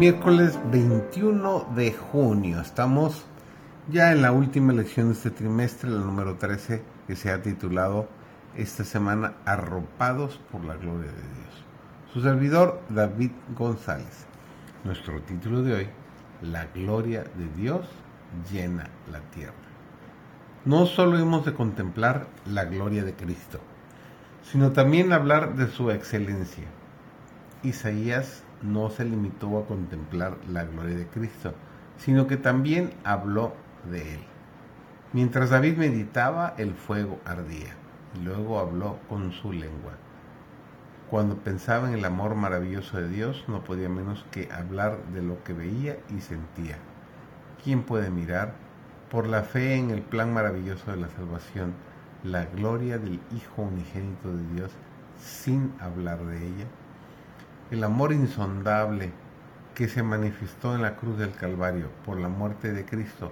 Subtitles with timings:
[0.00, 2.62] Miércoles 21 de junio.
[2.62, 3.26] Estamos
[3.90, 8.08] ya en la última lección de este trimestre, la número 13, que se ha titulado
[8.56, 11.64] esta semana Arropados por la Gloria de Dios.
[12.14, 14.24] Su servidor David González.
[14.84, 15.88] Nuestro título de hoy,
[16.40, 17.86] La Gloria de Dios
[18.50, 19.52] llena la tierra.
[20.64, 23.60] No solo hemos de contemplar la gloria de Cristo,
[24.50, 26.68] sino también hablar de su excelencia.
[27.62, 31.54] Isaías no se limitó a contemplar la gloria de Cristo,
[31.96, 33.52] sino que también habló
[33.90, 34.20] de él.
[35.12, 37.74] Mientras David meditaba, el fuego ardía,
[38.14, 39.92] y luego habló con su lengua.
[41.10, 45.42] Cuando pensaba en el amor maravilloso de Dios, no podía menos que hablar de lo
[45.42, 46.76] que veía y sentía.
[47.64, 48.54] ¿Quién puede mirar,
[49.10, 51.74] por la fe en el plan maravilloso de la salvación,
[52.22, 54.70] la gloria del Hijo unigénito de Dios
[55.18, 56.66] sin hablar de ella?
[57.70, 59.12] El amor insondable
[59.74, 63.30] que se manifestó en la cruz del Calvario por la muerte de Cristo,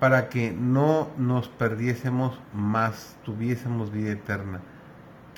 [0.00, 4.60] para que no nos perdiésemos más, tuviésemos vida eterna.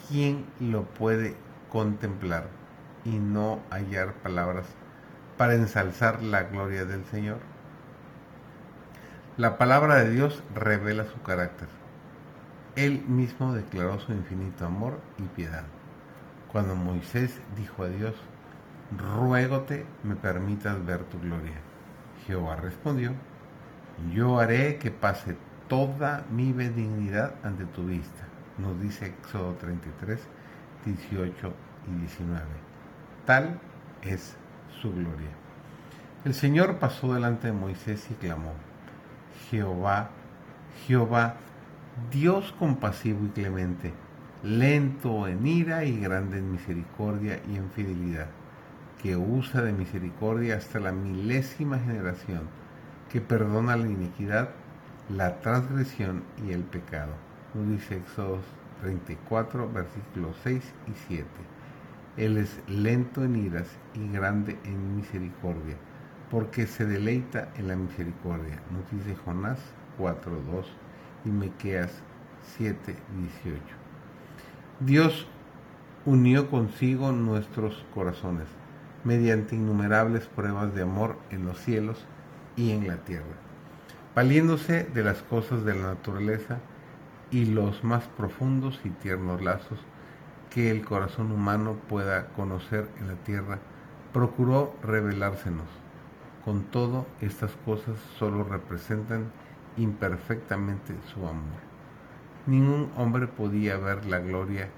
[0.08, 1.36] ¿Quién lo puede
[1.70, 2.46] contemplar
[3.04, 4.66] y no hallar palabras
[5.36, 7.38] para ensalzar la gloria del Señor?
[9.36, 11.68] La palabra de Dios revela su carácter.
[12.74, 15.64] Él mismo declaró su infinito amor y piedad.
[16.52, 18.14] Cuando Moisés dijo a Dios,
[18.96, 21.60] ruégote me permitas ver tu gloria.
[22.26, 23.12] Jehová respondió,
[24.14, 25.36] yo haré que pase
[25.68, 28.26] toda mi benignidad ante tu vista.
[28.56, 30.20] Nos dice Éxodo 33,
[30.84, 31.54] 18
[31.88, 32.42] y 19.
[33.26, 33.60] Tal
[34.02, 34.36] es
[34.80, 35.30] su gloria.
[36.24, 38.54] El Señor pasó delante de Moisés y clamó,
[39.50, 40.10] Jehová,
[40.86, 41.36] Jehová,
[42.10, 43.92] Dios compasivo y clemente,
[44.42, 48.28] lento en ira y grande en misericordia y en fidelidad
[49.02, 52.42] que usa de misericordia hasta la milésima generación,
[53.10, 54.50] que perdona la iniquidad,
[55.08, 57.12] la transgresión y el pecado.
[57.54, 58.40] Nos dice Éxodo
[58.82, 61.26] 34, versículos 6 y 7.
[62.16, 65.76] Él es lento en iras y grande en misericordia,
[66.30, 68.60] porque se deleita en la misericordia.
[68.72, 69.60] Nos dice Jonás
[69.96, 70.66] 4, 2
[71.24, 71.92] y Mequeas
[72.56, 72.96] 7,
[73.44, 73.87] 18.
[74.80, 75.26] Dios
[76.06, 78.46] unió consigo nuestros corazones
[79.02, 82.06] mediante innumerables pruebas de amor en los cielos
[82.54, 83.24] y en la tierra,
[84.14, 86.60] valiéndose de las cosas de la naturaleza
[87.32, 89.80] y los más profundos y tiernos lazos
[90.48, 93.58] que el corazón humano pueda conocer en la tierra,
[94.12, 95.66] procuró revelársenos.
[96.44, 99.32] Con todo, estas cosas solo representan
[99.76, 101.68] imperfectamente su amor.
[102.48, 104.70] Ningún hombre podía ver la gloria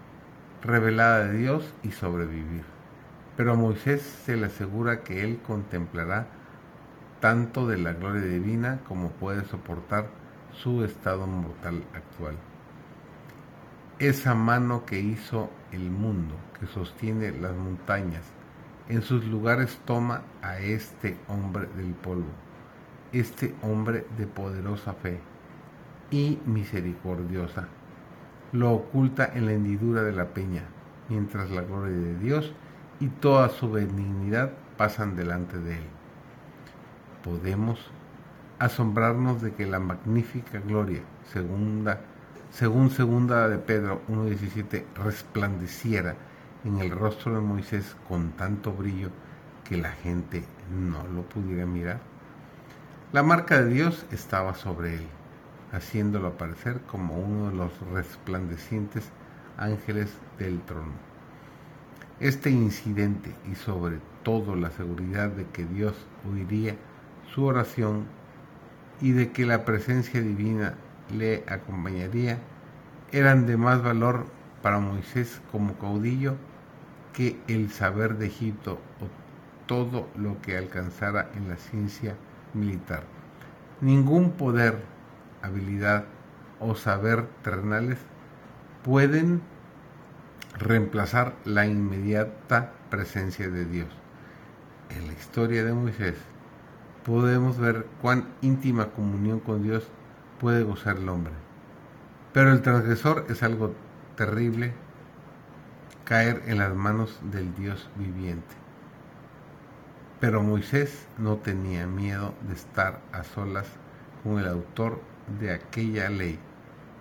[0.60, 2.64] revelada de Dios y sobrevivir.
[3.36, 6.26] Pero a Moisés se le asegura que él contemplará
[7.20, 10.08] tanto de la gloria divina como puede soportar
[10.52, 12.34] su estado mortal actual.
[14.00, 18.24] Esa mano que hizo el mundo, que sostiene las montañas,
[18.88, 22.32] en sus lugares toma a este hombre del polvo,
[23.12, 25.20] este hombre de poderosa fe
[26.10, 27.68] y misericordiosa.
[28.52, 30.64] Lo oculta en la hendidura de la peña,
[31.08, 32.52] mientras la gloria de Dios
[32.98, 35.84] y toda su benignidad pasan delante de él.
[37.22, 37.90] Podemos
[38.58, 42.00] asombrarnos de que la magnífica gloria, segunda,
[42.50, 46.16] según segunda de Pedro 1.17, resplandeciera
[46.64, 49.10] en el rostro de Moisés con tanto brillo
[49.64, 52.00] que la gente no lo pudiera mirar.
[53.12, 55.06] La marca de Dios estaba sobre él,
[55.72, 59.10] haciéndolo aparecer como uno de los resplandecientes
[59.56, 60.92] ángeles del trono.
[62.18, 65.94] Este incidente y sobre todo la seguridad de que Dios
[66.30, 66.76] oiría
[67.34, 68.04] su oración
[69.00, 70.74] y de que la presencia divina
[71.16, 72.38] le acompañaría
[73.12, 74.26] eran de más valor
[74.62, 76.36] para Moisés como caudillo
[77.12, 79.08] que el saber de Egipto o
[79.66, 82.16] todo lo que alcanzara en la ciencia
[82.54, 83.04] militar.
[83.80, 84.78] Ningún poder,
[85.42, 86.04] habilidad
[86.58, 87.98] o saber terrenales
[88.84, 89.42] pueden
[90.58, 93.88] reemplazar la inmediata presencia de Dios.
[94.90, 96.16] En la historia de Moisés
[97.04, 99.88] podemos ver cuán íntima comunión con Dios
[100.38, 101.32] puede gozar el hombre.
[102.32, 103.74] Pero el transgresor es algo
[104.16, 104.72] terrible,
[106.04, 108.54] caer en las manos del Dios viviente.
[110.20, 113.66] Pero Moisés no tenía miedo de estar a solas
[114.22, 115.00] con el autor
[115.38, 116.38] de aquella ley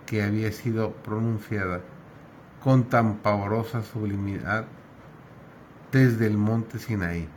[0.06, 1.80] que había sido pronunciada
[2.62, 4.66] con tan pavorosa sublimidad
[5.92, 7.28] desde el monte Sinaí.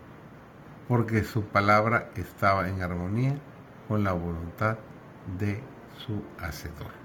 [0.88, 3.36] porque su palabra estaba en armonía
[3.88, 4.78] con la voluntad
[5.40, 5.62] de
[6.06, 7.03] su Hacedor.